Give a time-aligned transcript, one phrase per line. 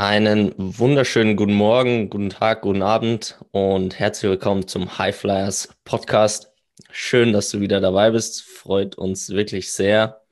[0.00, 6.54] Einen wunderschönen guten Morgen, guten Tag, guten Abend und herzlich willkommen zum High Flyers Podcast.
[6.90, 8.40] Schön, dass du wieder dabei bist.
[8.40, 10.22] Freut uns wirklich sehr.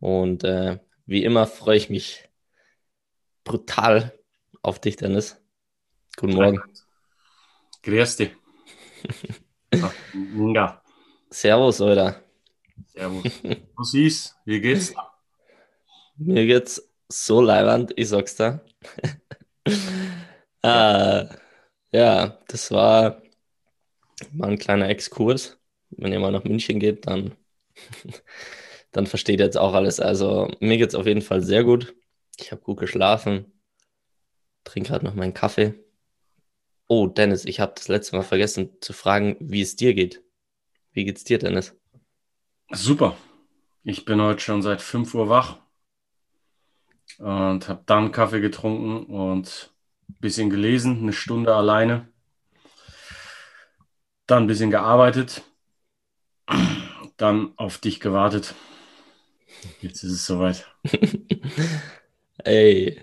[0.00, 2.28] Und äh, wie immer freue ich mich
[3.44, 4.12] brutal
[4.60, 5.40] auf dich, Dennis.
[6.16, 6.60] Guten Morgen.
[7.84, 8.32] Grüß dich.
[10.52, 10.82] ja.
[11.30, 12.20] Servus, oder?
[12.86, 13.22] Servus.
[13.76, 14.36] Was ist?
[14.44, 14.92] Wie geht's?
[16.16, 18.64] Mir geht's so leibend, ich sag's dir.
[20.62, 21.28] ah,
[21.92, 23.22] ja, das war
[24.32, 25.58] mal ein kleiner Exkurs.
[25.90, 27.36] Wenn ihr mal nach München geht, dann,
[28.92, 30.00] dann versteht ihr jetzt auch alles.
[30.00, 31.94] Also mir geht es auf jeden Fall sehr gut.
[32.38, 33.52] Ich habe gut geschlafen.
[34.64, 35.74] Trinke gerade noch meinen Kaffee.
[36.88, 40.22] Oh, Dennis, ich habe das letzte Mal vergessen zu fragen, wie es dir geht.
[40.92, 41.74] Wie geht's dir, Dennis?
[42.70, 43.16] Super.
[43.82, 45.61] Ich bin heute schon seit 5 Uhr wach
[47.18, 49.72] und habe dann Kaffee getrunken und
[50.08, 52.08] ein bisschen gelesen, eine Stunde alleine.
[54.26, 55.42] Dann ein bisschen gearbeitet,
[57.16, 58.54] dann auf dich gewartet.
[59.80, 60.66] Jetzt ist es soweit.
[62.44, 63.00] Ey,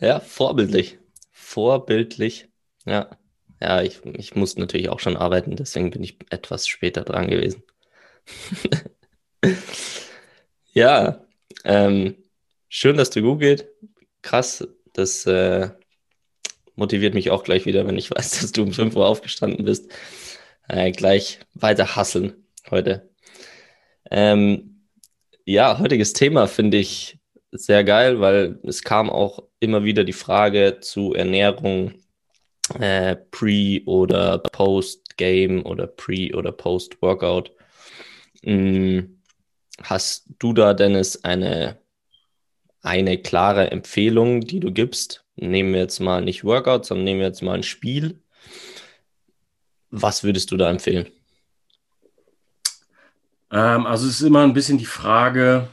[0.00, 0.98] ja, vorbildlich.
[1.32, 2.48] Vorbildlich.
[2.86, 3.10] Ja,
[3.60, 7.62] ja, ich, ich musste natürlich auch schon arbeiten, deswegen bin ich etwas später dran gewesen.
[10.72, 11.20] ja,
[11.64, 12.16] ähm,
[12.76, 13.68] Schön, dass dir gut geht.
[14.20, 15.70] Krass, das äh,
[16.74, 19.92] motiviert mich auch gleich wieder, wenn ich weiß, dass du um 5 Uhr aufgestanden bist.
[20.66, 23.14] Äh, gleich weiter hasseln heute.
[24.10, 24.88] Ähm,
[25.44, 27.20] ja, heutiges Thema finde ich
[27.52, 31.94] sehr geil, weil es kam auch immer wieder die Frage zu Ernährung
[32.80, 37.52] äh, pre- oder post-Game oder pre- oder post-Workout.
[38.42, 39.22] Hm,
[39.80, 41.83] hast du da, Dennis, eine
[42.84, 45.24] eine klare Empfehlung, die du gibst?
[45.36, 48.22] Nehmen wir jetzt mal nicht Workout, sondern nehmen wir jetzt mal ein Spiel.
[49.90, 51.08] Was würdest du da empfehlen?
[53.50, 55.68] Ähm, also es ist immer ein bisschen die Frage,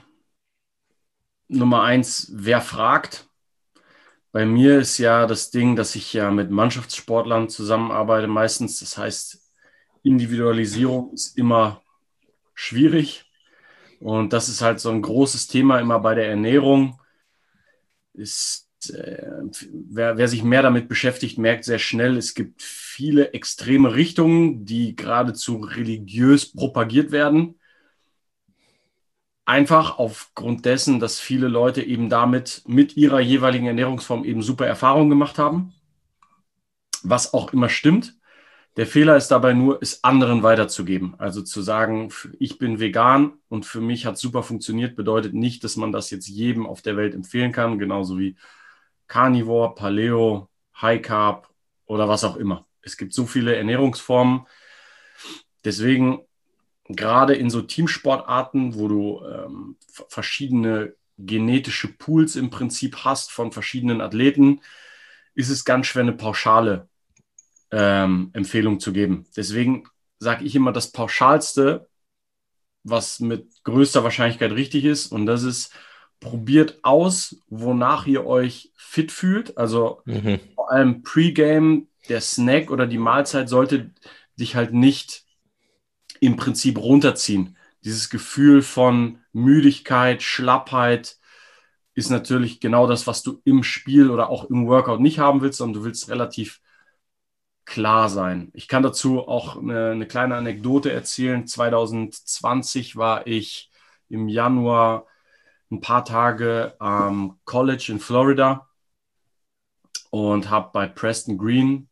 [1.48, 3.28] Nummer eins, wer fragt?
[4.32, 8.80] Bei mir ist ja das Ding, dass ich ja mit Mannschaftssportlern zusammenarbeite meistens.
[8.80, 9.38] Das heißt,
[10.04, 11.82] Individualisierung ist immer
[12.54, 13.26] schwierig.
[14.00, 17.01] Und das ist halt so ein großes Thema immer bei der Ernährung
[18.14, 19.42] ist, äh,
[19.72, 24.96] wer, wer sich mehr damit beschäftigt, merkt sehr schnell, es gibt viele extreme Richtungen, die
[24.96, 27.60] geradezu religiös propagiert werden.
[29.46, 35.10] Einfach aufgrund dessen, dass viele Leute eben damit mit ihrer jeweiligen Ernährungsform eben super Erfahrungen
[35.10, 35.74] gemacht haben.
[37.04, 38.16] Was auch immer stimmt.
[38.78, 41.16] Der Fehler ist dabei nur, es anderen weiterzugeben.
[41.18, 42.10] Also zu sagen,
[42.40, 46.28] ich bin vegan und für mich hat super funktioniert, bedeutet nicht, dass man das jetzt
[46.28, 48.38] jedem auf der Welt empfehlen kann, genauso wie
[49.08, 50.50] Carnivore, Paleo,
[50.82, 51.50] High Carb
[51.86, 52.66] oder was auch immer.
[52.82, 54.48] Es gibt so viele Ernährungsformen.
[55.66, 56.22] Deswegen
[56.88, 59.76] gerade in so Teamsportarten, wo du ähm,
[60.08, 64.62] verschiedene genetische Pools im Prinzip hast von verschiedenen Athleten,
[65.36, 66.88] ist es ganz schwer eine pauschale
[67.72, 69.26] ähm, Empfehlung zu geben.
[69.36, 69.88] Deswegen
[70.20, 71.88] sage ich immer das Pauschalste,
[72.84, 75.74] was mit größter Wahrscheinlichkeit richtig ist, und das ist,
[76.22, 79.58] probiert aus, wonach ihr euch fit fühlt.
[79.58, 80.40] Also mhm.
[80.56, 83.92] vor allem Pre-Game, der Snack oder die Mahlzeit sollte
[84.40, 85.26] dich halt nicht
[86.20, 87.58] im Prinzip runterziehen.
[87.84, 91.18] Dieses Gefühl von Müdigkeit, Schlappheit
[91.96, 95.58] ist natürlich genau das, was du im Spiel oder auch im Workout nicht haben willst,
[95.58, 96.62] sondern du willst relativ
[97.72, 98.52] klar sein.
[98.54, 101.48] Ich kann dazu auch eine, eine, kleine Anekdote erzählen.
[101.48, 103.72] 2020 war ich
[104.10, 105.08] im Januar
[105.72, 108.68] ein paar Tage am College in Florida
[110.10, 111.88] und habe bei Preston Green,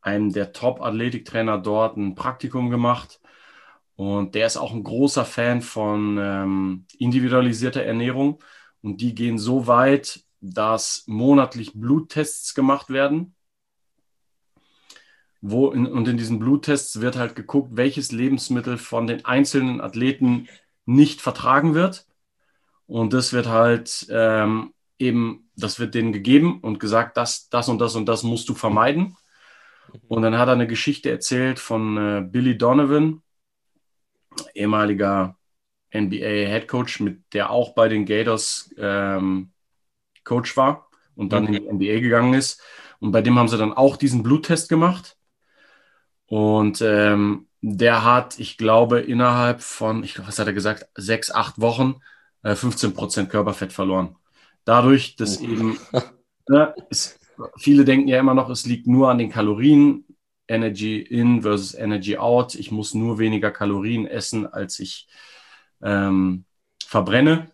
[0.00, 3.20] einem der Top-Athletiktrainer dort, ein Praktikum gemacht.
[3.96, 8.42] Und der ist auch ein großer Fan von ähm, individualisierter Ernährung.
[8.80, 13.34] Und die gehen so weit, dass monatlich Bluttests gemacht werden
[15.40, 20.48] wo in, und in diesen Bluttests wird halt geguckt, welches Lebensmittel von den einzelnen Athleten
[20.84, 22.06] nicht vertragen wird.
[22.86, 27.78] Und das wird halt ähm, eben, das wird denen gegeben und gesagt, das, das und
[27.78, 29.16] das und das musst du vermeiden.
[30.08, 33.22] Und dann hat er eine Geschichte erzählt von äh, Billy Donovan,
[34.54, 35.36] ehemaliger
[35.94, 39.50] NBA Head Coach, mit der auch bei den Gators ähm,
[40.24, 41.54] Coach war und dann mhm.
[41.54, 42.62] in die NBA gegangen ist.
[43.00, 45.16] Und bei dem haben sie dann auch diesen Bluttest gemacht.
[46.30, 51.60] Und ähm, der hat, ich glaube, innerhalb von, ich was hat er gesagt, sechs, acht
[51.60, 51.96] Wochen
[52.44, 54.14] äh, 15 Prozent Körperfett verloren.
[54.64, 55.44] Dadurch, dass oh.
[55.44, 55.78] eben
[56.48, 57.18] ne, es,
[57.58, 60.04] viele denken ja immer noch, es liegt nur an den Kalorien.
[60.46, 62.54] Energy in versus Energy out.
[62.54, 65.08] Ich muss nur weniger Kalorien essen, als ich
[65.82, 66.44] ähm,
[66.86, 67.50] verbrenne.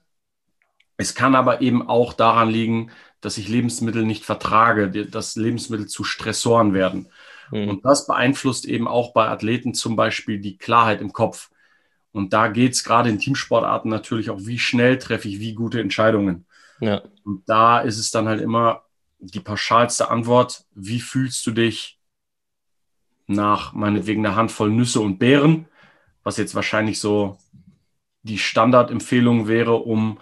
[0.98, 2.90] Es kann aber eben auch daran liegen,
[3.20, 7.08] dass ich Lebensmittel nicht vertrage, dass Lebensmittel zu Stressoren werden.
[7.50, 7.68] Mhm.
[7.68, 11.50] Und das beeinflusst eben auch bei Athleten zum Beispiel die Klarheit im Kopf.
[12.12, 15.80] Und da geht es gerade in Teamsportarten natürlich auch, wie schnell treffe ich wie gute
[15.80, 16.46] Entscheidungen.
[16.80, 17.02] Ja.
[17.24, 18.82] Und da ist es dann halt immer
[19.18, 21.98] die pauschalste Antwort, wie fühlst du dich
[23.26, 25.66] nach meinetwegen einer Handvoll Nüsse und Beeren,
[26.22, 27.38] was jetzt wahrscheinlich so
[28.22, 30.18] die Standardempfehlung wäre, um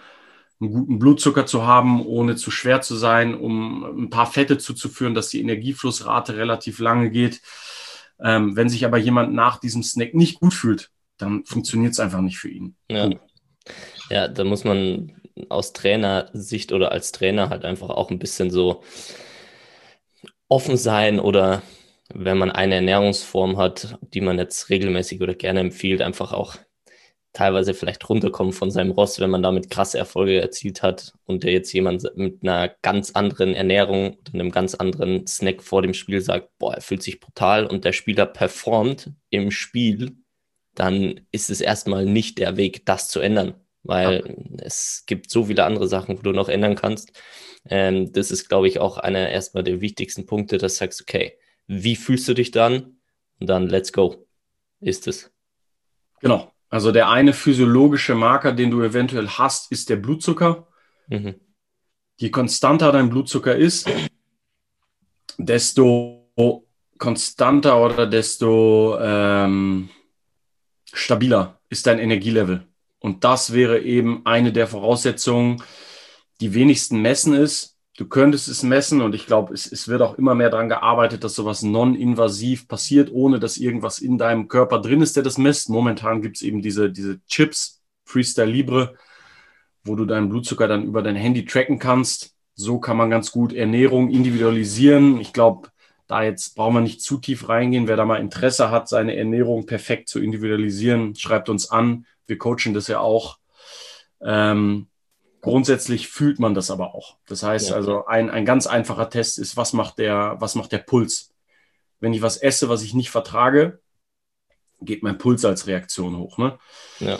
[0.60, 5.14] einen guten Blutzucker zu haben, ohne zu schwer zu sein, um ein paar Fette zuzuführen,
[5.14, 7.42] dass die Energieflussrate relativ lange geht.
[8.20, 12.20] Ähm, wenn sich aber jemand nach diesem Snack nicht gut fühlt, dann funktioniert es einfach
[12.20, 12.76] nicht für ihn.
[12.90, 13.10] Ja.
[14.10, 18.82] ja, da muss man aus Trainersicht oder als Trainer halt einfach auch ein bisschen so
[20.48, 21.62] offen sein oder
[22.12, 26.56] wenn man eine Ernährungsform hat, die man jetzt regelmäßig oder gerne empfiehlt, einfach auch
[27.34, 31.52] teilweise vielleicht runterkommen von seinem Ross, wenn man damit krasse Erfolge erzielt hat und der
[31.52, 36.20] jetzt jemand mit einer ganz anderen Ernährung oder einem ganz anderen Snack vor dem Spiel
[36.20, 40.16] sagt, boah, er fühlt sich brutal und der Spieler performt im Spiel,
[40.74, 44.64] dann ist es erstmal nicht der Weg, das zu ändern, weil ja.
[44.64, 47.12] es gibt so viele andere Sachen, wo du noch ändern kannst.
[47.68, 51.36] Ähm, das ist, glaube ich, auch einer erstmal der wichtigsten Punkte, dass du sagst, okay,
[51.66, 52.98] wie fühlst du dich dann?
[53.40, 54.26] Und dann let's go.
[54.80, 55.32] Ist es.
[56.20, 56.53] Genau.
[56.74, 60.66] Also der eine physiologische Marker, den du eventuell hast, ist der Blutzucker.
[61.06, 61.36] Mhm.
[62.16, 63.88] Je konstanter dein Blutzucker ist,
[65.38, 66.32] desto
[66.98, 69.88] konstanter oder desto ähm,
[70.92, 72.66] stabiler ist dein Energielevel.
[72.98, 75.62] Und das wäre eben eine der Voraussetzungen,
[76.40, 80.18] die wenigsten messen ist, du könntest es messen und ich glaube, es, es wird auch
[80.18, 85.00] immer mehr daran gearbeitet, dass sowas non-invasiv passiert, ohne dass irgendwas in deinem Körper drin
[85.00, 85.68] ist, der das misst.
[85.68, 88.94] Momentan gibt es eben diese, diese Chips, Freestyle Libre,
[89.84, 92.34] wo du deinen Blutzucker dann über dein Handy tracken kannst.
[92.54, 95.20] So kann man ganz gut Ernährung individualisieren.
[95.20, 95.68] Ich glaube,
[96.06, 97.88] da jetzt brauchen wir nicht zu tief reingehen.
[97.88, 102.06] Wer da mal Interesse hat, seine Ernährung perfekt zu individualisieren, schreibt uns an.
[102.26, 103.38] Wir coachen das ja auch.
[104.20, 104.88] Ähm,
[105.44, 107.16] Grundsätzlich fühlt man das aber auch.
[107.26, 107.76] Das heißt ja.
[107.76, 111.32] also, ein, ein ganz einfacher Test ist, was macht, der, was macht der Puls?
[112.00, 113.80] Wenn ich was esse, was ich nicht vertrage,
[114.80, 116.38] geht mein Puls als Reaktion hoch.
[116.38, 116.58] Ne?
[116.98, 117.18] Ja.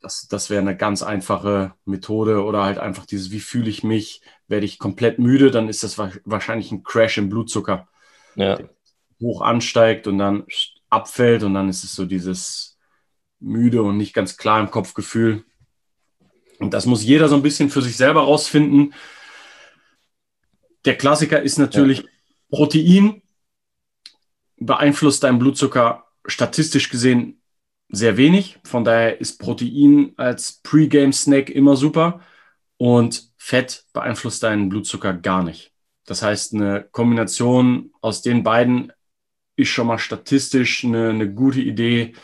[0.00, 4.22] Das, das wäre eine ganz einfache Methode oder halt einfach dieses, wie fühle ich mich?
[4.48, 7.88] Werde ich komplett müde, dann ist das wahrscheinlich ein Crash im Blutzucker.
[8.34, 8.58] Ja.
[9.20, 10.44] Hoch ansteigt und dann
[10.90, 12.78] abfällt und dann ist es so dieses
[13.40, 15.44] müde und nicht ganz klar im Kopfgefühl.
[16.58, 18.94] Und das muss jeder so ein bisschen für sich selber rausfinden.
[20.84, 22.08] Der Klassiker ist natürlich ja.
[22.50, 23.22] Protein
[24.56, 27.40] beeinflusst deinen Blutzucker statistisch gesehen
[27.88, 28.58] sehr wenig.
[28.64, 32.20] Von daher ist Protein als Pre-Game-Snack immer super
[32.76, 35.72] und Fett beeinflusst deinen Blutzucker gar nicht.
[36.06, 38.92] Das heißt, eine Kombination aus den beiden
[39.56, 42.14] ist schon mal statistisch eine, eine gute Idee,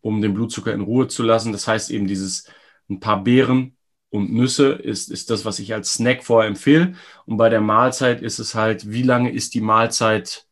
[0.00, 1.52] um den Blutzucker in Ruhe zu lassen.
[1.52, 2.48] Das heißt eben dieses
[2.92, 3.76] ein paar Beeren
[4.10, 6.94] und Nüsse ist, ist das, was ich als Snack vorher empfehle.
[7.24, 10.46] Und bei der Mahlzeit ist es halt, wie lange ist die Mahlzeit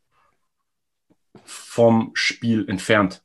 [1.45, 3.23] vom Spiel entfernt?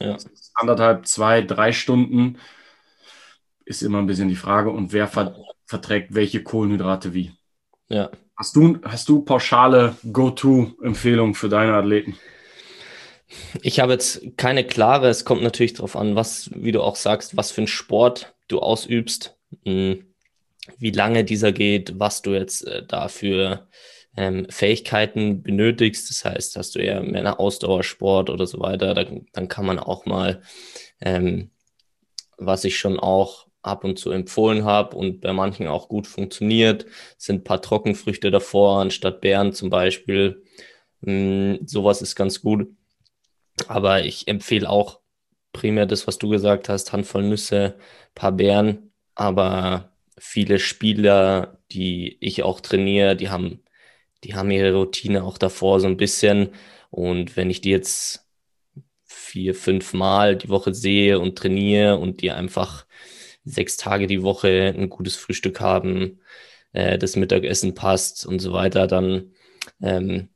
[0.00, 0.16] Ja.
[0.54, 2.38] Anderthalb, zwei, drei Stunden
[3.64, 4.70] ist immer ein bisschen die Frage.
[4.70, 7.32] Und wer ver verträgt welche Kohlenhydrate wie?
[7.88, 8.10] Ja.
[8.36, 12.18] Hast du, hast du pauschale Go-To-Empfehlungen für deine Athleten?
[13.62, 17.36] Ich habe jetzt keine klare, es kommt natürlich darauf an, was, wie du auch sagst,
[17.36, 20.14] was für einen Sport du ausübst, hm,
[20.78, 23.68] wie lange dieser geht, was du jetzt äh, dafür
[24.16, 26.10] ähm, Fähigkeiten benötigst.
[26.10, 30.06] Das heißt, hast du eher mehr Ausdauersport oder so weiter, dann, dann kann man auch
[30.06, 30.42] mal,
[31.00, 31.50] ähm,
[32.38, 36.86] was ich schon auch ab und zu empfohlen habe und bei manchen auch gut funktioniert,
[37.16, 40.42] sind paar Trockenfrüchte davor, anstatt Beeren zum Beispiel.
[41.06, 42.68] Ähm, sowas ist ganz gut.
[43.68, 45.00] Aber ich empfehle auch
[45.54, 47.76] primär das, was du gesagt hast, Handvoll Nüsse,
[48.14, 53.62] paar Beeren, aber viele Spieler, die ich auch trainiere, die haben,
[54.24, 56.50] die haben ihre Routine auch davor so ein bisschen.
[56.90, 58.26] Und wenn ich die jetzt
[59.04, 62.86] vier, fünf Mal die Woche sehe und trainiere und die einfach
[63.44, 66.20] sechs Tage die Woche ein gutes Frühstück haben,
[66.72, 69.32] äh, das Mittagessen passt und so weiter, dann
[69.82, 70.28] ähm,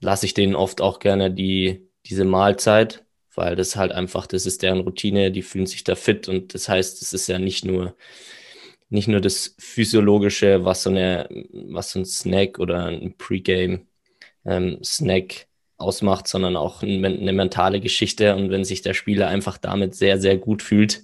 [0.00, 4.62] lasse ich denen oft auch gerne die, diese Mahlzeit, weil das halt einfach, das ist
[4.62, 7.96] deren Routine, die fühlen sich da fit und das heißt, es ist ja nicht nur,
[8.88, 13.86] nicht nur das Physiologische, was so, eine, was so ein Snack oder ein Pre-Game
[14.44, 14.78] ähm,
[15.78, 18.36] ausmacht, sondern auch eine mentale Geschichte.
[18.36, 21.02] Und wenn sich der Spieler einfach damit sehr, sehr gut fühlt,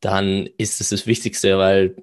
[0.00, 1.96] dann ist es das Wichtigste, weil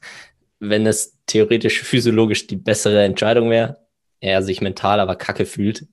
[0.60, 3.86] wenn es theoretisch physiologisch die bessere Entscheidung wäre,
[4.20, 5.86] er sich mental aber kacke fühlt,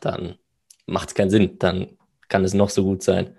[0.00, 0.36] dann
[0.86, 1.58] macht es keinen Sinn.
[1.58, 1.96] Dann
[2.28, 3.36] kann es noch so gut sein.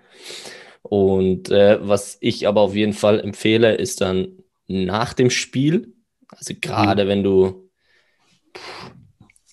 [0.82, 5.94] Und äh, was ich aber auf jeden Fall empfehle, ist dann nach dem Spiel,
[6.28, 7.08] also gerade mhm.
[7.08, 7.70] wenn du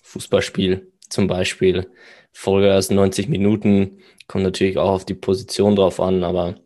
[0.02, 1.90] Fußballspiel zum Beispiel,
[2.32, 3.98] Vollgas 90 Minuten,
[4.28, 6.56] kommt natürlich auch auf die Position drauf an, aber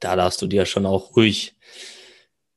[0.00, 1.56] da darfst du dir schon auch ruhig,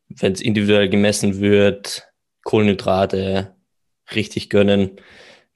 [0.08, 2.08] wenn es individuell gemessen wird,
[2.44, 3.56] Kohlenhydrate
[4.14, 4.98] richtig gönnen.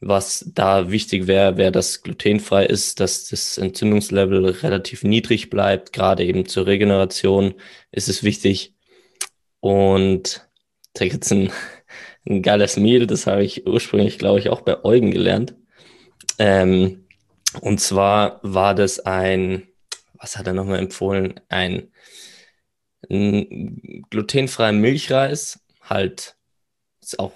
[0.01, 5.93] Was da wichtig wäre, wäre, dass glutenfrei ist, dass das Entzündungslevel relativ niedrig bleibt.
[5.93, 7.55] Gerade eben zur Regeneration
[7.91, 8.75] ist es wichtig.
[9.61, 10.47] Und
[10.93, 11.51] da gibt es ein,
[12.27, 15.55] ein geiles Mehl, das habe ich ursprünglich, glaube ich, auch bei Eugen gelernt.
[16.39, 17.05] Ähm,
[17.61, 19.67] und zwar war das ein,
[20.13, 21.39] was hat er nochmal empfohlen?
[21.49, 21.91] Ein,
[23.09, 26.35] ein glutenfreien Milchreis, halt
[27.01, 27.33] ist auch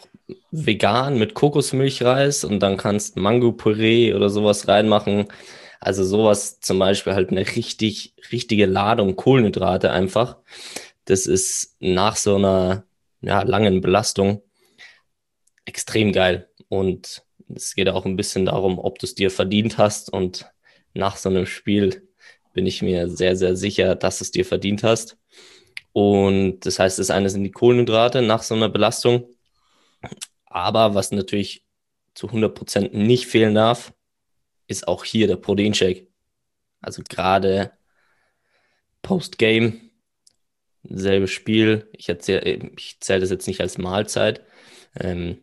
[0.51, 5.27] vegan mit Kokosmilchreis und dann kannst Mango-Püree oder sowas reinmachen.
[5.79, 10.37] Also sowas zum Beispiel halt eine richtig, richtige Ladung Kohlenhydrate einfach.
[11.05, 12.83] Das ist nach so einer
[13.21, 14.41] ja, langen Belastung
[15.65, 16.49] extrem geil.
[16.67, 17.23] Und
[17.55, 20.11] es geht auch ein bisschen darum, ob du es dir verdient hast.
[20.11, 20.51] Und
[20.93, 22.07] nach so einem Spiel
[22.53, 25.17] bin ich mir sehr, sehr sicher, dass es dir verdient hast.
[25.93, 29.27] Und das heißt, das eine sind die Kohlenhydrate nach so einer Belastung.
[30.49, 31.65] Aber was natürlich
[32.13, 33.93] zu 100% nicht fehlen darf,
[34.67, 36.07] ist auch hier der Proteinshake.
[36.81, 37.71] Also gerade
[39.01, 39.89] Post-Game,
[40.83, 41.89] selbes Spiel.
[41.93, 44.43] Ich, erzähl, ich zähle das jetzt nicht als Mahlzeit,
[44.99, 45.41] ähm,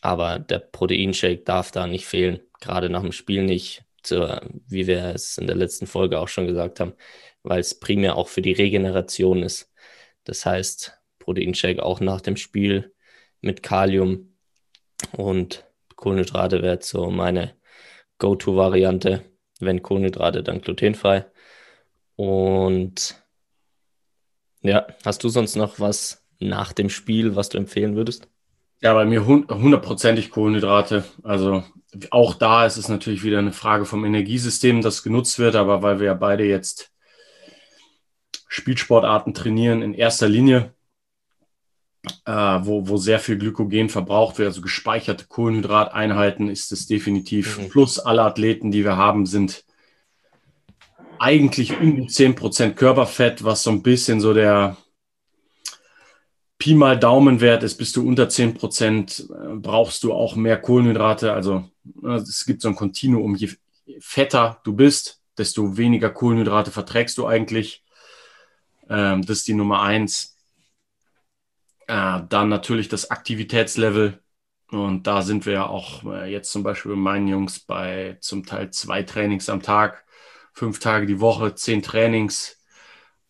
[0.00, 2.40] aber der Proteinshake darf da nicht fehlen.
[2.60, 6.46] Gerade nach dem Spiel nicht, zur, wie wir es in der letzten Folge auch schon
[6.46, 6.94] gesagt haben,
[7.42, 9.72] weil es primär auch für die Regeneration ist.
[10.24, 12.94] Das heißt, Proteinshake auch nach dem Spiel
[13.40, 14.27] mit Kalium
[15.12, 15.64] und
[15.96, 17.54] Kohlenhydrate wäre so meine
[18.18, 19.24] Go-To-Variante.
[19.60, 21.26] Wenn Kohlenhydrate, dann glutenfrei.
[22.14, 23.20] Und
[24.62, 28.28] ja, hast du sonst noch was nach dem Spiel, was du empfehlen würdest?
[28.80, 31.04] Ja, bei mir hundertprozentig Kohlenhydrate.
[31.24, 31.64] Also
[32.10, 35.98] auch da ist es natürlich wieder eine Frage vom Energiesystem, das genutzt wird, aber weil
[35.98, 36.92] wir ja beide jetzt
[38.48, 40.74] Spielsportarten trainieren in erster Linie,
[42.24, 47.58] äh, wo, wo sehr viel Glykogen verbraucht wird, also gespeicherte Kohlenhydrateinheiten, ist es definitiv.
[47.58, 47.68] Mhm.
[47.68, 49.64] Plus alle Athleten, die wir haben, sind
[51.18, 54.76] eigentlich um die 10% Körperfett, was so ein bisschen so der
[56.58, 61.32] Pi mal Daumenwert ist, bist du unter 10%, äh, brauchst du auch mehr Kohlenhydrate.
[61.32, 61.70] Also
[62.02, 63.50] äh, es gibt so ein Kontinuum, je
[64.00, 67.84] fetter du bist, desto weniger Kohlenhydrate verträgst du eigentlich.
[68.90, 70.36] Ähm, das ist die Nummer eins.
[71.88, 74.22] Äh, dann natürlich das Aktivitätslevel.
[74.70, 78.44] Und da sind wir ja auch äh, jetzt zum Beispiel bei meinen Jungs bei zum
[78.44, 80.04] Teil zwei Trainings am Tag,
[80.52, 82.62] fünf Tage die Woche, zehn Trainings,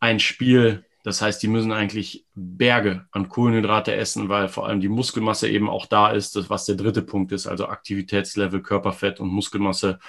[0.00, 0.84] ein Spiel.
[1.04, 5.70] Das heißt, die müssen eigentlich Berge an Kohlenhydrate essen, weil vor allem die Muskelmasse eben
[5.70, 10.00] auch da ist, das, was der dritte Punkt ist, also Aktivitätslevel, Körperfett und Muskelmasse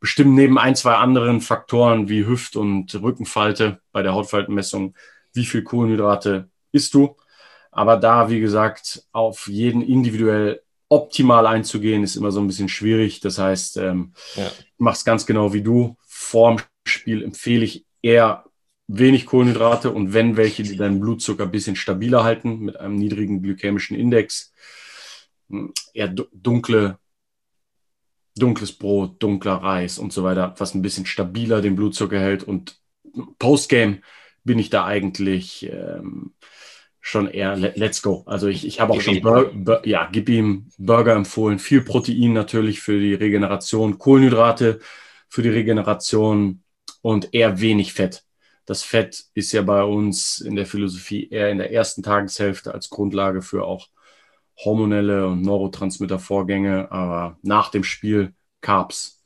[0.00, 4.94] bestimmen neben ein, zwei anderen Faktoren wie Hüft- und Rückenfalte bei der Hautfaltenmessung,
[5.32, 7.16] wie viel Kohlenhydrate isst du.
[7.72, 13.20] Aber da, wie gesagt, auf jeden individuell optimal einzugehen, ist immer so ein bisschen schwierig.
[13.20, 14.50] Das heißt, ähm, ja.
[14.76, 15.96] mach es ganz genau wie du.
[16.06, 18.44] Vorm Spiel empfehle ich eher
[18.88, 23.42] wenig Kohlenhydrate und wenn welche, die deinen Blutzucker ein bisschen stabiler halten mit einem niedrigen
[23.42, 24.52] glykämischen Index.
[25.48, 26.98] Hm, eher dunkle,
[28.36, 32.42] dunkles Brot, dunkler Reis und so weiter, was ein bisschen stabiler den Blutzucker hält.
[32.42, 32.78] Und
[33.38, 34.02] Postgame
[34.44, 36.34] bin ich da eigentlich ähm,
[37.04, 38.22] schon eher let's go.
[38.26, 42.32] Also ich, ich habe auch gib schon Bur ja, gib ihm Burger empfohlen, viel Protein
[42.32, 44.80] natürlich für die Regeneration, Kohlenhydrate
[45.28, 46.62] für die Regeneration
[47.02, 48.24] und eher wenig Fett.
[48.66, 52.88] Das Fett ist ja bei uns in der Philosophie eher in der ersten Tageshälfte als
[52.88, 53.88] Grundlage für auch
[54.64, 59.20] hormonelle und Neurotransmittervorgänge, aber nach dem Spiel Carbs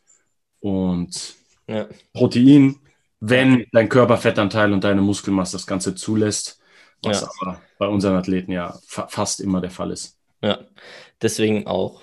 [0.61, 1.35] und
[1.68, 1.87] ja.
[2.14, 2.76] Protein,
[3.21, 6.59] wenn dein Körperfettanteil und deine Muskelmasse das Ganze zulässt
[7.02, 7.28] was ja.
[7.40, 10.18] aber bei unseren Athleten ja fa fast immer der Fall ist.
[10.42, 10.61] Ja,
[11.23, 12.02] deswegen auch,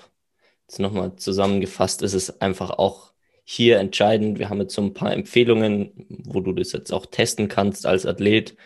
[0.68, 3.12] jetzt nochmal zusammengefasst, ist es einfach auch
[3.44, 4.38] hier entscheidend.
[4.38, 5.92] Wir haben jetzt so ein paar Empfehlungen,
[6.24, 8.56] wo du das jetzt auch testen kannst als Athlet.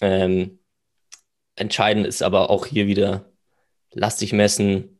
[0.00, 0.58] Ähm,
[1.56, 3.30] entscheidend ist aber auch hier wieder,
[3.92, 4.98] lass dich messen,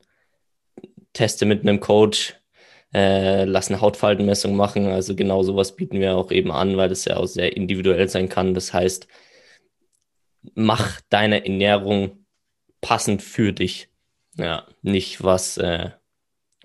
[1.12, 2.34] teste mit einem Coach,
[2.92, 4.86] äh, lass eine Hautfaltenmessung machen.
[4.86, 8.28] Also genau sowas bieten wir auch eben an, weil das ja auch sehr individuell sein
[8.28, 8.54] kann.
[8.54, 9.08] Das heißt,
[10.54, 12.26] mach deine Ernährung
[12.80, 13.88] passend für dich.
[14.36, 15.90] Ja, nicht was äh,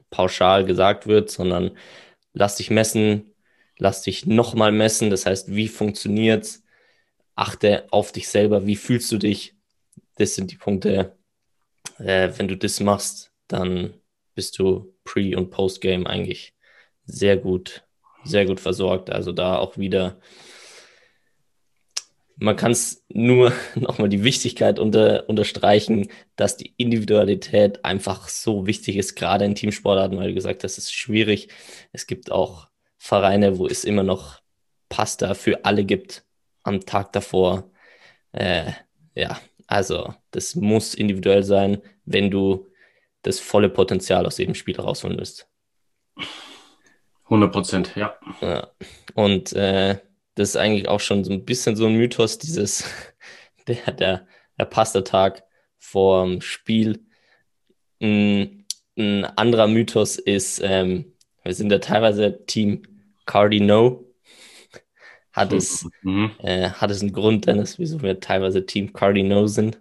[0.09, 1.77] pauschal gesagt wird, sondern
[2.33, 3.33] lass dich messen,
[3.77, 5.09] lass dich nochmal messen.
[5.09, 6.63] Das heißt, wie funktioniert's?
[7.35, 9.55] Achte auf dich selber, wie fühlst du dich?
[10.17, 11.17] Das sind die Punkte.
[11.97, 13.93] Äh, wenn du das machst, dann
[14.35, 16.53] bist du Pre- und Post-Game eigentlich
[17.05, 17.83] sehr gut,
[18.23, 19.09] sehr gut versorgt.
[19.09, 20.19] Also da auch wieder
[22.41, 28.97] man kann es nur nochmal die Wichtigkeit unter, unterstreichen, dass die Individualität einfach so wichtig
[28.97, 31.49] ist, gerade in Teamsportarten, weil du gesagt hast, es ist schwierig.
[31.91, 32.67] Es gibt auch
[32.97, 34.41] Vereine, wo es immer noch
[34.89, 36.25] Pasta für alle gibt
[36.63, 37.69] am Tag davor.
[38.31, 38.71] Äh,
[39.13, 42.71] ja, also das muss individuell sein, wenn du
[43.21, 45.47] das volle Potenzial aus jedem Spiel rausholen willst.
[47.25, 48.15] 100 Prozent, ja.
[48.41, 48.71] ja.
[49.13, 49.99] Und äh,
[50.41, 52.83] das ist eigentlich auch schon so ein bisschen so ein Mythos, dieses,
[53.67, 55.43] der, der, der Pastatag
[55.77, 57.05] vorm Spiel.
[58.01, 58.65] Ein,
[58.97, 62.81] ein, anderer Mythos ist, ähm, wir sind ja teilweise Team
[63.25, 64.05] Cardi No.
[65.31, 66.31] Hat es, mhm.
[66.39, 69.79] äh, hat es einen Grund, Dennis, wieso wir teilweise Team Cardi No sind?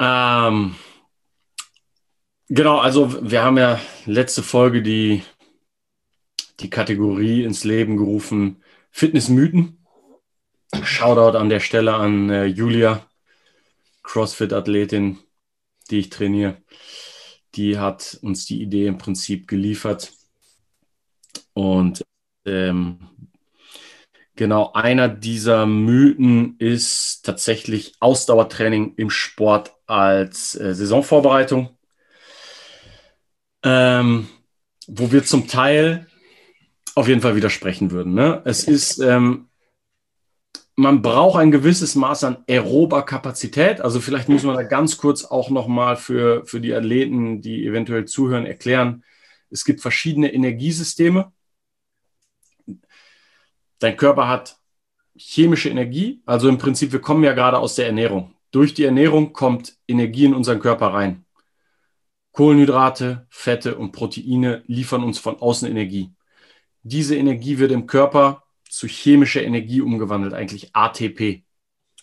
[0.00, 0.76] Ähm,
[2.48, 5.24] genau, also wir haben ja letzte Folge die
[6.60, 9.84] die Kategorie ins Leben gerufen Fitnessmythen.
[10.82, 13.06] Shoutout an der Stelle an äh, Julia,
[14.02, 15.18] CrossFit-Athletin,
[15.90, 16.58] die ich trainiere.
[17.54, 20.12] Die hat uns die Idee im Prinzip geliefert.
[21.54, 22.04] Und
[22.44, 23.08] ähm,
[24.36, 31.70] genau einer dieser Mythen ist tatsächlich Ausdauertraining im Sport als äh, Saisonvorbereitung,
[33.62, 34.28] ähm,
[34.86, 36.07] wo wir zum Teil
[36.94, 38.14] auf jeden Fall widersprechen würden.
[38.14, 38.42] Ne?
[38.44, 39.48] Es ist, ähm,
[40.76, 43.80] man braucht ein gewisses Maß an aerober Kapazität.
[43.80, 48.04] Also vielleicht muss man da ganz kurz auch nochmal für, für die Athleten, die eventuell
[48.04, 49.02] zuhören, erklären.
[49.50, 51.32] Es gibt verschiedene Energiesysteme.
[53.80, 54.58] Dein Körper hat
[55.16, 56.22] chemische Energie.
[56.26, 58.34] Also im Prinzip, wir kommen ja gerade aus der Ernährung.
[58.50, 61.24] Durch die Ernährung kommt Energie in unseren Körper rein.
[62.32, 66.12] Kohlenhydrate, Fette und Proteine liefern uns von außen Energie.
[66.88, 71.42] Diese Energie wird im Körper zu chemischer Energie umgewandelt, eigentlich ATP,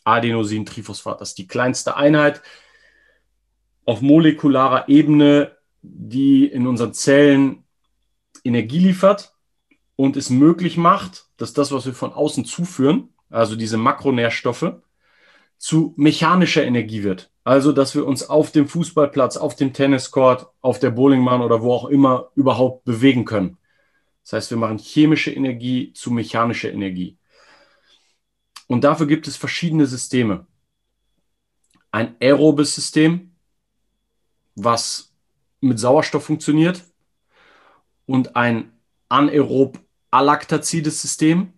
[0.03, 1.19] Adenosintriphosphat.
[1.19, 2.43] Das ist die kleinste Einheit
[3.85, 7.63] auf molekularer Ebene, die in unseren Zellen
[8.43, 9.33] Energie liefert
[9.95, 14.73] und es möglich macht, dass das, was wir von außen zuführen, also diese Makronährstoffe,
[15.57, 17.31] zu mechanischer Energie wird.
[17.43, 21.73] Also, dass wir uns auf dem Fußballplatz, auf dem Tenniscourt, auf der Bowlingbahn oder wo
[21.73, 23.57] auch immer überhaupt bewegen können.
[24.25, 27.19] Das heißt, wir machen chemische Energie zu mechanischer Energie.
[28.65, 30.47] Und dafür gibt es verschiedene Systeme.
[31.91, 33.35] Ein aerobes System,
[34.55, 35.13] was
[35.61, 36.83] mit Sauerstoff funktioniert,
[38.07, 38.73] und ein
[39.09, 41.53] anaerob alaktazides System,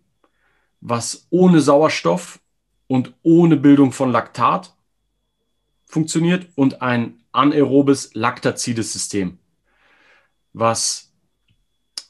[0.81, 2.41] was ohne Sauerstoff
[2.87, 4.75] und ohne Bildung von Laktat
[5.85, 9.39] funktioniert, und ein anaerobes laktazides System,
[10.51, 11.06] was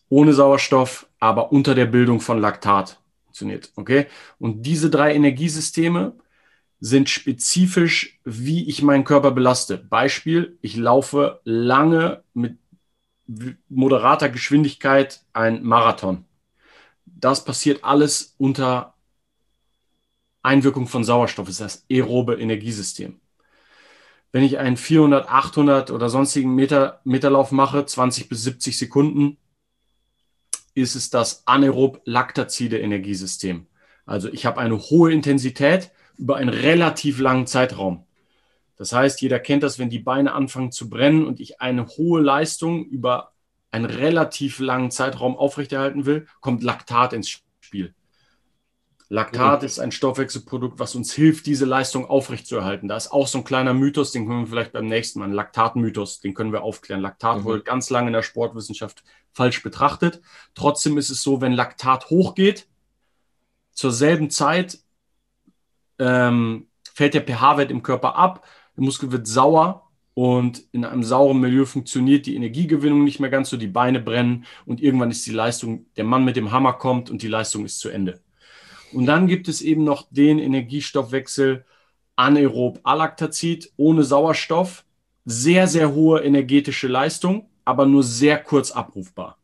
[0.10, 3.72] ohne Sauerstoff, aber unter der Bildung von Laktat funktioniert.
[3.76, 4.08] Okay?
[4.40, 6.14] Und diese drei Energiesysteme
[6.80, 9.78] sind spezifisch, wie ich meinen Körper belaste.
[9.78, 12.58] Beispiel, ich laufe lange mit
[13.68, 16.26] moderater Geschwindigkeit ein Marathon.
[17.06, 18.94] Das passiert alles unter
[20.44, 23.20] Einwirkung von Sauerstoff, das ist das aerobe Energiesystem.
[24.32, 29.38] Wenn ich einen 400, 800 oder sonstigen Meter, Meterlauf mache, 20 bis 70 Sekunden,
[30.78, 33.66] ist es das anaerob-laktazide Energiesystem.
[34.06, 38.06] Also ich habe eine hohe Intensität über einen relativ langen Zeitraum.
[38.78, 42.22] Das heißt, jeder kennt das, wenn die Beine anfangen zu brennen und ich eine hohe
[42.22, 43.32] Leistung über
[43.72, 47.96] einen relativ langen Zeitraum aufrechterhalten will, kommt Laktat ins Spiel.
[49.10, 52.90] Laktat ist ein Stoffwechselprodukt, was uns hilft, diese Leistung aufrechtzuerhalten.
[52.90, 55.34] Da ist auch so ein kleiner Mythos, den können wir vielleicht beim nächsten Mal, ein
[55.34, 57.02] Laktatmythos, den können wir aufklären.
[57.02, 57.44] Laktat mhm.
[57.46, 60.22] wurde ganz lange in der Sportwissenschaft falsch betrachtet.
[60.56, 62.68] Trotzdem ist es so, wenn Laktat hochgeht,
[63.72, 64.80] zur selben Zeit
[66.00, 71.40] ähm, fällt der pH-Wert im Körper ab, der Muskel wird sauer und in einem sauren
[71.40, 75.32] Milieu funktioniert die Energiegewinnung nicht mehr ganz so, die Beine brennen und irgendwann ist die
[75.32, 78.20] Leistung, der Mann mit dem Hammer kommt und die Leistung ist zu Ende.
[78.94, 81.66] Und dann gibt es eben noch den Energiestoffwechsel,
[82.16, 84.86] anaerob Alaktazid ohne Sauerstoff,
[85.26, 89.38] sehr, sehr hohe energetische Leistung, aber nur sehr kurz abrufbar.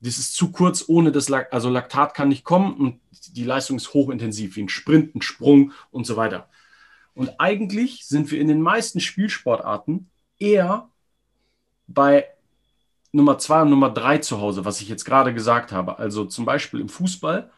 [0.00, 3.00] Das ist zu kurz, ohne das Lak also Laktat kann nicht kommen und
[3.32, 6.48] die Leistung ist hochintensiv, wie ein Sprint, ein Sprung und so weiter.
[7.14, 10.90] Und eigentlich sind wir in den meisten Spielsportarten eher
[11.86, 12.26] bei
[13.12, 15.98] Nummer zwei und Nummer drei zu Hause, was ich jetzt gerade gesagt habe.
[15.98, 17.50] Also zum Beispiel im Fußball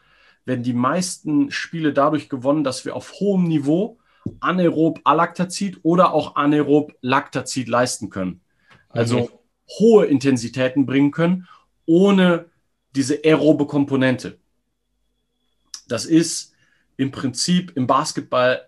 [0.47, 3.99] werden die meisten Spiele dadurch gewonnen, dass wir auf hohem Niveau
[4.39, 8.41] anaerob Alaktazid oder auch anaerob Laktazid leisten können.
[8.89, 9.29] Also mhm.
[9.79, 11.47] hohe Intensitäten bringen können,
[11.85, 12.45] ohne
[12.95, 14.39] diese aerobe Komponente.
[15.87, 16.53] Das ist
[16.95, 18.67] im Prinzip im Basketball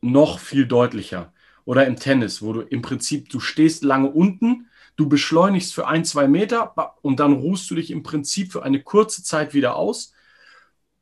[0.00, 1.32] noch viel deutlicher.
[1.64, 4.66] Oder im Tennis, wo du im Prinzip, du stehst lange unten,
[4.96, 8.82] Du beschleunigst für ein, zwei Meter und dann ruhst du dich im Prinzip für eine
[8.82, 10.14] kurze Zeit wieder aus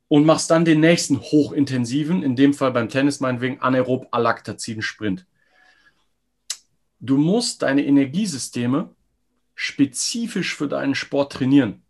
[0.07, 5.25] und machst dann den nächsten hochintensiven, in dem Fall beim Tennis meinetwegen anaerob alaktaziden Sprint.
[6.99, 8.89] Du musst deine Energiesysteme
[9.55, 11.81] spezifisch für deinen Sport trainieren.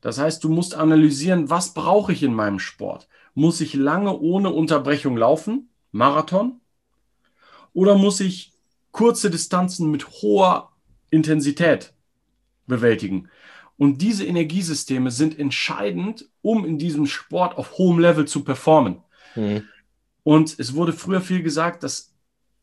[0.00, 3.08] Das heißt, du musst analysieren, was brauche ich in meinem Sport?
[3.34, 6.60] Muss ich lange ohne Unterbrechung laufen, Marathon?
[7.72, 8.52] Oder muss ich
[8.92, 10.72] kurze Distanzen mit hoher
[11.10, 11.92] Intensität
[12.66, 13.28] bewältigen.
[13.80, 19.02] Und diese Energiesysteme sind entscheidend, um in diesem Sport auf hohem Level zu performen.
[19.34, 19.66] Mhm.
[20.22, 22.14] Und es wurde früher viel gesagt, dass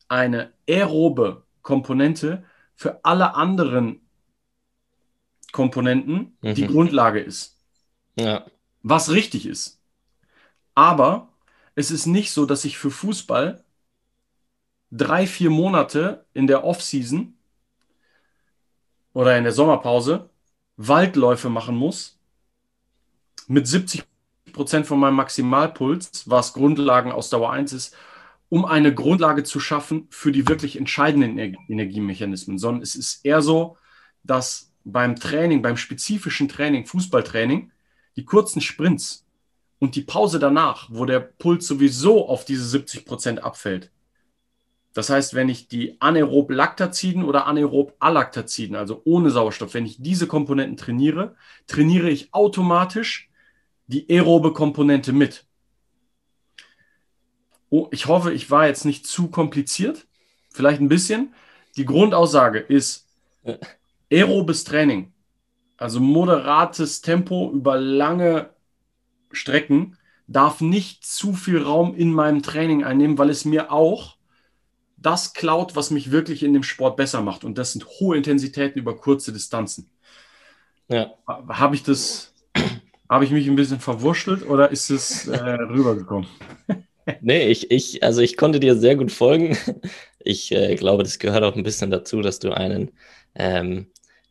[0.06, 2.44] eine aerobe Komponente
[2.76, 4.00] für alle anderen
[5.50, 6.54] Komponenten mhm.
[6.54, 7.58] die Grundlage ist.
[8.14, 8.46] Ja.
[8.84, 9.82] Was richtig ist.
[10.76, 11.30] Aber
[11.74, 13.64] es ist nicht so, dass ich für Fußball
[14.92, 17.36] drei, vier Monate in der Offseason
[19.14, 20.30] oder in der Sommerpause
[20.78, 22.18] Waldläufe machen muss.
[23.48, 24.04] Mit 70
[24.52, 27.96] Prozent von meinem Maximalpuls, was Grundlagen aus Dauer 1 ist,
[28.48, 31.38] um eine Grundlage zu schaffen für die wirklich entscheidenden
[31.68, 33.76] Energiemechanismen, sondern es ist eher so,
[34.22, 37.72] dass beim Training, beim spezifischen Training, Fußballtraining,
[38.16, 39.26] die kurzen Sprints
[39.80, 43.90] und die Pause danach, wo der Puls sowieso auf diese 70 Prozent abfällt,
[44.98, 50.02] das heißt, wenn ich die anaerob Laktaziden oder anaerob Alaktaziden, also ohne Sauerstoff, wenn ich
[50.02, 51.36] diese Komponenten trainiere,
[51.68, 53.30] trainiere ich automatisch
[53.86, 55.44] die aerobe Komponente mit.
[57.70, 60.08] Oh, ich hoffe, ich war jetzt nicht zu kompliziert.
[60.50, 61.32] Vielleicht ein bisschen.
[61.76, 63.06] Die Grundaussage ist
[64.10, 65.12] aerobes Training,
[65.76, 68.50] also moderates Tempo über lange
[69.30, 74.17] Strecken, darf nicht zu viel Raum in meinem Training einnehmen, weil es mir auch
[75.00, 77.44] das klaut, was mich wirklich in dem Sport besser macht.
[77.44, 79.90] Und das sind hohe Intensitäten über kurze Distanzen.
[80.88, 81.12] Ja.
[81.26, 82.32] Habe ich das,
[83.08, 86.28] habe ich mich ein bisschen verwurschtelt oder ist es äh, rübergekommen?
[87.20, 89.56] nee, ich, ich, also ich konnte dir sehr gut folgen.
[90.20, 92.90] Ich äh, glaube, das gehört auch ein bisschen dazu, dass du einen
[93.34, 93.86] ähm,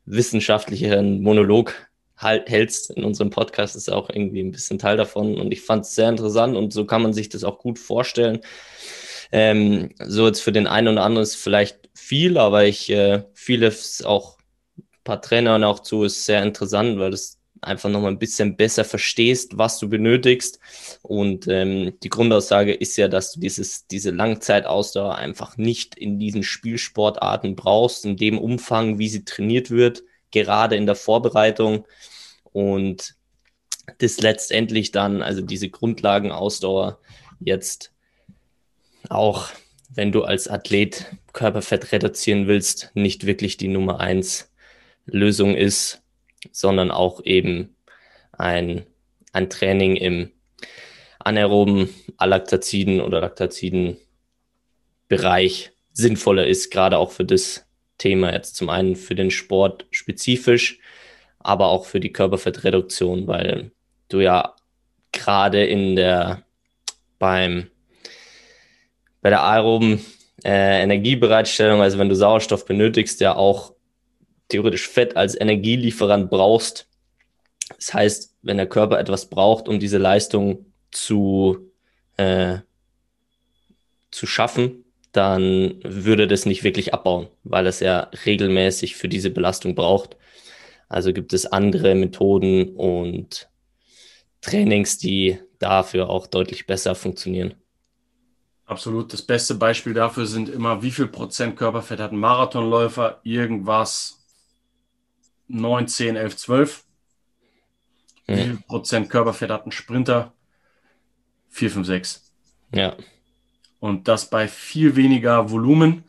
[0.05, 1.73] wissenschaftlicheren Monolog
[2.17, 3.75] halt, hältst in unserem Podcast.
[3.75, 5.39] Das ist auch irgendwie ein bisschen Teil davon.
[5.39, 8.41] Und ich fand es sehr interessant und so kann man sich das auch gut vorstellen.
[9.31, 14.03] Ähm, so jetzt für den einen oder anderen ist vielleicht viel, aber ich äh, vieles
[14.03, 14.37] auch
[14.77, 18.83] ein paar Trainern auch zu ist sehr interessant, weil das einfach nochmal ein bisschen besser
[18.83, 20.59] verstehst, was du benötigst.
[21.01, 26.43] Und ähm, die Grundaussage ist ja, dass du dieses, diese Langzeitausdauer einfach nicht in diesen
[26.43, 31.85] Spielsportarten brauchst, in dem Umfang, wie sie trainiert wird, gerade in der Vorbereitung.
[32.43, 33.15] Und
[33.99, 36.99] das letztendlich dann, also diese Grundlagenausdauer
[37.39, 37.93] jetzt
[39.09, 39.49] auch
[39.89, 44.51] wenn du als Athlet Körperfett reduzieren willst, nicht wirklich die Nummer eins
[45.05, 46.01] Lösung ist,
[46.51, 47.75] sondern auch eben
[48.33, 48.85] ein,
[49.33, 50.31] ein Training im
[51.19, 53.97] anaeroben Alaktaziden oder Laktaziden
[55.07, 57.65] Bereich sinnvoller ist, gerade auch für das
[57.97, 60.79] Thema jetzt zum einen für den Sport spezifisch,
[61.39, 63.71] aber auch für die Körperfettreduktion, weil
[64.09, 64.55] du ja
[65.11, 66.43] gerade in der
[67.19, 67.69] beim
[69.27, 70.05] bei der aeroben
[70.45, 73.73] äh, Energiebereitstellung, also wenn du Sauerstoff benötigst, ja auch
[74.47, 76.87] theoretisch Fett als Energielieferant brauchst.
[77.75, 81.57] Das heißt, wenn der Körper etwas braucht, um diese Leistung zu,
[82.15, 82.59] äh,
[84.11, 89.75] zu schaffen, dann würde das nicht wirklich abbauen, weil es ja regelmäßig für diese Belastung
[89.75, 90.15] braucht.
[90.87, 93.49] Also gibt es andere Methoden und
[94.39, 97.55] Trainings, die dafür auch deutlich besser funktionieren.
[98.67, 99.13] Absolut.
[99.13, 103.21] Das beste Beispiel dafür sind immer, wie viel Prozent Körperfett hat ein Marathonläufer?
[103.23, 104.21] Irgendwas
[105.47, 106.83] 9, 10, 11, 12.
[108.27, 110.33] Wie viel Prozent Körperfett hat ein Sprinter?
[111.47, 112.31] 4, 5, 6.
[112.73, 112.97] Ja.
[113.79, 116.03] Und das bei viel weniger Volumen.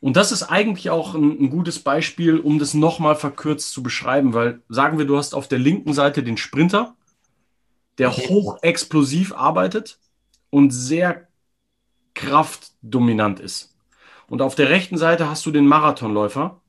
[0.00, 4.32] Und das ist eigentlich auch ein, ein gutes Beispiel, um das nochmal verkürzt zu beschreiben,
[4.32, 6.96] weil sagen wir, du hast auf der linken Seite den Sprinter,
[7.98, 9.98] der hochexplosiv arbeitet
[10.48, 11.27] und sehr
[12.18, 13.76] kraftdominant ist.
[14.26, 16.60] Und auf der rechten Seite hast du den Marathonläufer,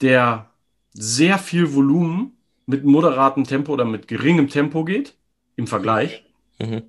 [0.00, 0.50] der
[0.92, 2.36] sehr viel Volumen
[2.66, 5.14] mit moderatem Tempo oder mit geringem Tempo geht
[5.54, 6.24] im Vergleich
[6.58, 6.82] mhm.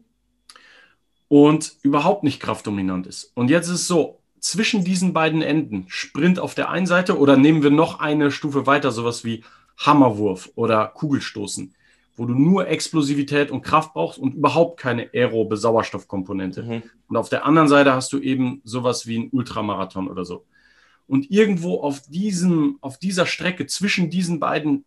[1.28, 3.32] und überhaupt nicht kraftdominant ist.
[3.36, 7.38] Und jetzt ist es so, zwischen diesen beiden Enden, Sprint auf der einen Seite oder
[7.38, 9.44] nehmen wir noch eine Stufe weiter, sowas wie
[9.78, 11.76] Hammerwurf oder Kugelstoßen,
[12.16, 16.64] wo du nur Explosivität und Kraft brauchst und überhaupt keine aerobe Sauerstoffkomponente.
[16.64, 16.84] Mhm.
[17.08, 20.46] Und auf der anderen Seite hast du eben sowas wie ein Ultramarathon oder so.
[21.08, 24.86] Und irgendwo auf, diesem, auf dieser Strecke zwischen diesen beiden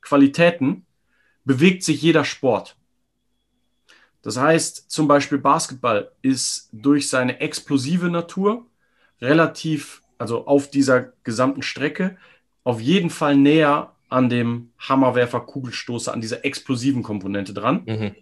[0.00, 0.86] Qualitäten
[1.44, 2.76] bewegt sich jeder Sport.
[4.22, 8.66] Das heißt, zum Beispiel Basketball ist durch seine explosive Natur
[9.20, 12.16] relativ, also auf dieser gesamten Strecke,
[12.64, 17.82] auf jeden Fall näher an dem Hammerwerfer Kugelstoßer, an dieser explosiven Komponente dran.
[17.86, 18.14] Mhm.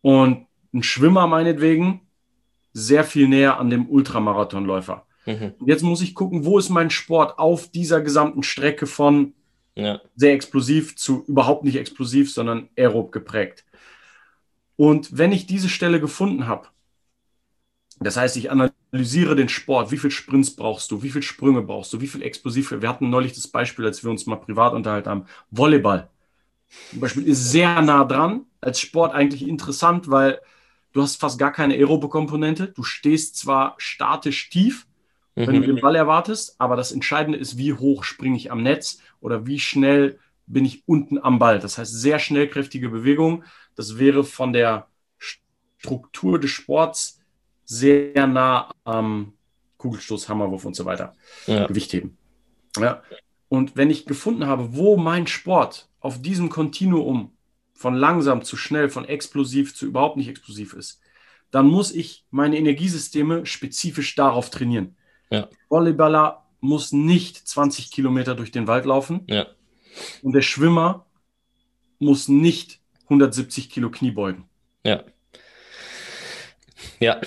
[0.00, 2.00] Und ein Schwimmer meinetwegen
[2.72, 5.06] sehr viel näher an dem Ultramarathonläufer.
[5.26, 5.54] Mhm.
[5.64, 9.34] Jetzt muss ich gucken, wo ist mein Sport auf dieser gesamten Strecke von
[9.76, 10.00] ja.
[10.16, 13.64] sehr explosiv zu überhaupt nicht explosiv, sondern aerob geprägt.
[14.76, 16.68] Und wenn ich diese Stelle gefunden habe,
[18.00, 19.90] das heißt, ich analysiere den Sport.
[19.90, 21.02] Wie viele Sprints brauchst du?
[21.02, 22.00] Wie viele Sprünge brauchst du?
[22.00, 22.70] Wie viel explosiv?
[22.70, 25.26] Wir hatten neulich das Beispiel, als wir uns mal privat unterhalten haben.
[25.50, 26.08] Volleyball.
[26.90, 28.46] Zum Beispiel ist sehr nah dran.
[28.60, 30.40] Als Sport eigentlich interessant, weil
[30.92, 32.68] du hast fast gar keine aerobe Komponente.
[32.68, 34.86] Du stehst zwar statisch tief,
[35.34, 35.62] wenn mhm.
[35.62, 39.46] du den Ball erwartest, aber das Entscheidende ist, wie hoch springe ich am Netz oder
[39.46, 41.58] wie schnell bin ich unten am Ball.
[41.58, 43.44] Das heißt, sehr schnellkräftige Bewegung.
[43.74, 44.86] Das wäre von der
[45.78, 47.20] Struktur des Sports
[47.64, 49.32] sehr nah am
[49.78, 51.14] Kugelstoß, Hammerwurf und so weiter.
[51.46, 51.66] Ja.
[51.66, 52.16] Gewichtheben.
[52.78, 53.02] Ja.
[53.48, 57.32] Und wenn ich gefunden habe, wo mein Sport auf diesem Kontinuum
[57.74, 61.00] von langsam zu schnell, von explosiv zu überhaupt nicht explosiv ist,
[61.50, 64.96] dann muss ich meine Energiesysteme spezifisch darauf trainieren.
[65.30, 65.48] Ja.
[65.68, 69.20] Volleyballer muss nicht 20 Kilometer durch den Wald laufen.
[69.28, 69.46] Ja.
[70.22, 71.06] Und der Schwimmer
[71.98, 74.48] muss nicht 170 Kilo Knie beugen.
[74.84, 75.04] Ja.
[77.00, 77.20] Ja,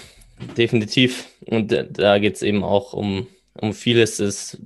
[0.58, 1.28] definitiv.
[1.46, 4.20] Und da geht es eben auch um, um vieles.
[4.20, 4.62] Es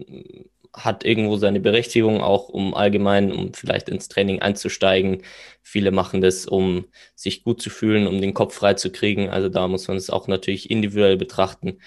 [0.73, 5.23] hat irgendwo seine Berechtigung, auch um allgemein, um vielleicht ins Training einzusteigen.
[5.61, 9.29] Viele machen das, um sich gut zu fühlen, um den Kopf frei zu kriegen.
[9.29, 11.79] Also da muss man es auch natürlich individuell betrachten.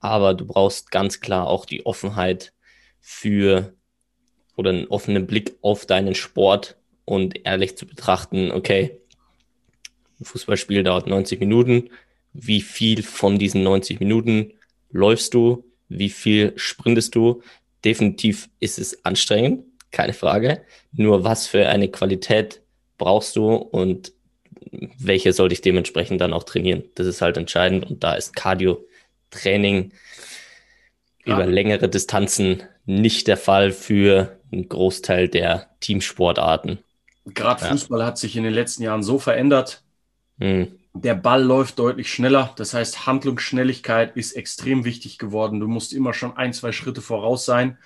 [0.00, 2.52] Aber du brauchst ganz klar auch die Offenheit
[3.00, 3.74] für
[4.56, 9.00] oder einen offenen Blick auf deinen Sport und ehrlich zu betrachten, okay,
[10.20, 11.90] ein Fußballspiel dauert 90 Minuten,
[12.32, 14.52] wie viel von diesen 90 Minuten
[14.90, 17.42] läufst du, wie viel sprintest du.
[17.84, 20.62] Definitiv ist es anstrengend, keine Frage.
[20.92, 22.60] Nur was für eine Qualität
[22.96, 24.12] brauchst du und
[24.98, 26.84] welche sollte ich dementsprechend dann auch trainieren.
[26.94, 29.92] Das ist halt entscheidend und da ist Cardio-Training
[31.24, 31.34] ja.
[31.34, 36.78] über längere Distanzen nicht der Fall für einen Großteil der Teamsportarten.
[37.26, 38.06] Gerade Fußball ja.
[38.06, 39.82] hat sich in den letzten Jahren so verändert.
[40.40, 40.78] Hm.
[41.02, 42.52] Der Ball läuft deutlich schneller.
[42.56, 45.60] Das heißt, Handlungsschnelligkeit ist extrem wichtig geworden.
[45.60, 47.78] Du musst immer schon ein, zwei Schritte voraus sein.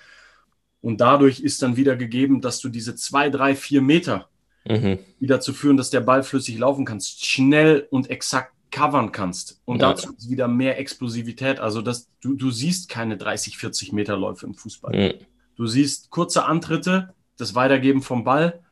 [0.81, 4.29] Und dadurch ist dann wieder gegeben, dass du diese zwei, drei, vier Meter,
[4.65, 4.99] mhm.
[5.19, 9.61] die dazu führen, dass der Ball flüssig laufen kannst, schnell und exakt covern kannst.
[9.65, 9.89] Und ja.
[9.89, 11.59] dazu ist wieder mehr Explosivität.
[11.59, 15.13] Also dass du, du siehst keine 30, 40 Meter Läufe im Fußball.
[15.13, 15.25] Mhm.
[15.55, 18.62] Du siehst kurze Antritte, das Weitergeben vom Ball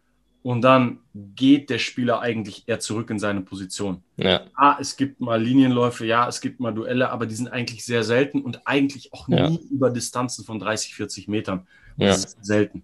[0.43, 0.99] und dann
[1.35, 4.03] geht der Spieler eigentlich eher zurück in seine Position.
[4.17, 4.41] Ja.
[4.55, 8.03] Ah, es gibt mal Linienläufe, ja, es gibt mal Duelle, aber die sind eigentlich sehr
[8.03, 9.51] selten und eigentlich auch nie ja.
[9.69, 11.67] über Distanzen von 30, 40 Metern.
[11.97, 12.27] Das ja.
[12.27, 12.83] ist selten.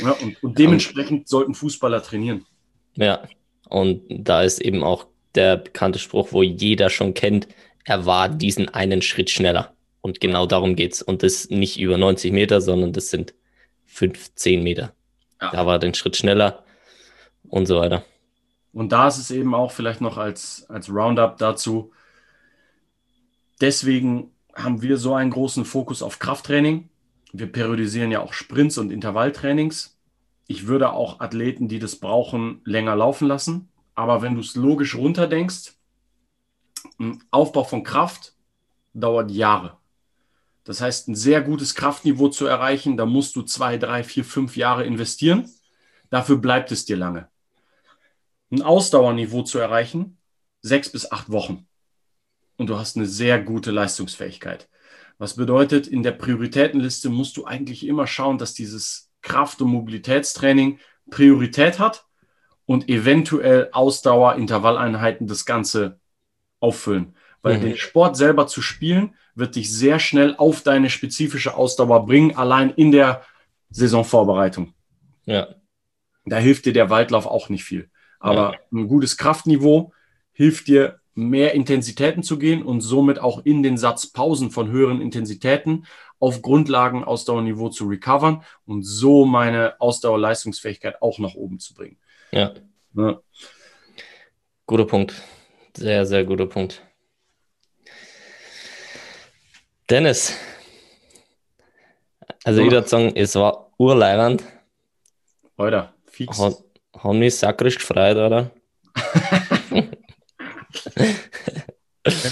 [0.00, 2.44] Ja, und, und dementsprechend und, sollten Fußballer trainieren.
[2.96, 3.22] Ja,
[3.70, 7.48] und da ist eben auch der bekannte Spruch, wo jeder schon kennt,
[7.84, 9.74] er war diesen einen Schritt schneller.
[10.00, 11.00] Und genau darum geht's.
[11.00, 13.34] Und das nicht über 90 Meter, sondern das sind
[13.86, 14.92] 15 Meter.
[15.40, 15.50] Ja.
[15.50, 16.63] Da war den Schritt schneller
[17.54, 18.04] und so weiter.
[18.72, 21.92] Und da ist es eben auch vielleicht noch als, als Roundup dazu.
[23.60, 26.88] Deswegen haben wir so einen großen Fokus auf Krafttraining.
[27.32, 29.96] Wir periodisieren ja auch Sprints und Intervalltrainings.
[30.48, 33.68] Ich würde auch Athleten, die das brauchen, länger laufen lassen.
[33.94, 35.74] Aber wenn du es logisch runterdenkst,
[36.98, 38.34] ein Aufbau von Kraft
[38.94, 39.76] dauert Jahre.
[40.64, 44.56] Das heißt, ein sehr gutes Kraftniveau zu erreichen, da musst du zwei, drei, vier, fünf
[44.56, 45.48] Jahre investieren.
[46.10, 47.28] Dafür bleibt es dir lange
[48.54, 50.18] ein Ausdauerniveau zu erreichen,
[50.62, 51.66] sechs bis acht Wochen.
[52.56, 54.68] und du hast eine sehr gute Leistungsfähigkeit.
[55.18, 60.78] Was bedeutet, in der Prioritätenliste musst du eigentlich immer schauen, dass dieses Kraft- und Mobilitätstraining
[61.10, 62.06] Priorität hat
[62.66, 66.00] und eventuell Ausdauer, Intervalleinheiten das Ganze
[66.60, 67.16] auffüllen.
[67.42, 67.62] Weil mhm.
[67.62, 72.70] den Sport selber zu spielen, wird dich sehr schnell auf deine spezifische Ausdauer bringen, allein
[72.70, 73.22] in der
[73.70, 74.72] Saisonvorbereitung.
[75.26, 75.54] Ja.
[76.24, 77.90] Da hilft dir der Waldlauf auch nicht viel.
[78.24, 79.92] Aber ein gutes Kraftniveau
[80.32, 85.00] hilft dir, mehr Intensitäten zu gehen und somit auch in den Satz Pausen von höheren
[85.00, 85.86] Intensitäten
[86.18, 91.98] auf Grundlagen Ausdauerniveau zu recovern und so meine Ausdauerleistungsfähigkeit auch nach oben zu bringen.
[92.32, 92.54] Ja.
[92.94, 93.20] ja.
[94.66, 95.14] Guter Punkt.
[95.76, 96.82] Sehr, sehr guter Punkt.
[99.90, 100.34] Dennis.
[102.42, 102.86] Also, ja.
[102.86, 104.42] sagen, es war urleibend.
[105.56, 106.38] Alter, fix.
[106.38, 106.63] Hat,
[106.98, 108.50] hat mich sakrisch gefreut, oder?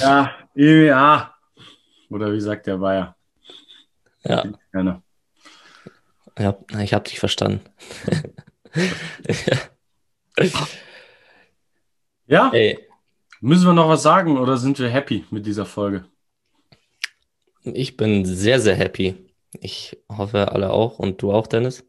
[0.01, 1.35] ja, ja.
[2.11, 3.17] Oder wie sagt der Bayer?
[4.25, 4.45] Ja.
[4.71, 5.03] Gerne.
[6.39, 7.61] Ja, ich habe dich verstanden.
[12.27, 12.51] ja?
[12.53, 12.79] Ey.
[13.41, 16.05] Müssen wir noch was sagen oder sind wir happy mit dieser Folge?
[17.65, 19.17] Ich bin sehr, sehr happy.
[19.61, 21.85] Ich hoffe, alle auch und du auch, Dennis.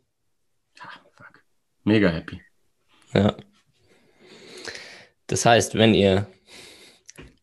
[0.77, 1.43] Ja, fuck.
[1.83, 2.41] Mega happy.
[3.13, 3.35] Ja.
[5.27, 6.27] Das heißt, wenn ihr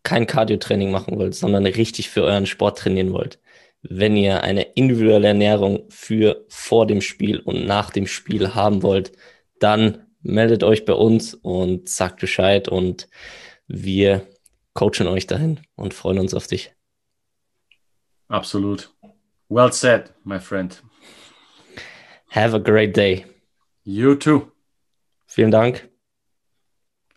[0.02, 3.38] kein Cardio-Training machen wollt, sondern richtig für euren Sport trainieren wollt,
[3.82, 9.12] wenn ihr eine individuelle Ernährung für vor dem Spiel und nach dem Spiel haben wollt,
[9.58, 13.08] dann meldet euch bei uns und sagt Bescheid und
[13.66, 14.26] wir
[14.74, 16.72] coachen euch dahin und freuen uns auf dich.
[18.28, 18.90] Absolut.
[19.48, 20.82] Well said, my friend.
[22.28, 23.26] Have a great day.
[23.82, 24.52] You too.
[25.30, 25.88] Vielen Dank.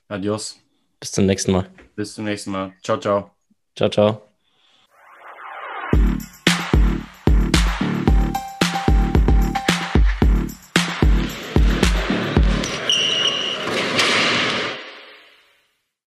[0.08, 0.60] Adios.
[1.00, 1.68] Bis zum nächsten Mal.
[1.96, 2.72] Bis zum nächsten Mal.
[2.84, 3.32] Ciao, ciao.
[3.76, 4.33] Ciao, ciao.